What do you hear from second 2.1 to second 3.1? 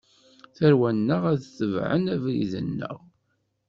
abrid-nneɣ.